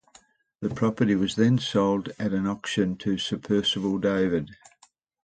[0.61, 4.49] The property was then sold at an auction to Sir Percival David.